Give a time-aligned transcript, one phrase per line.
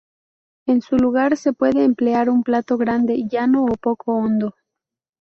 [0.65, 4.55] En su lugar, se puede emplear un plato grande llano o poco hondo.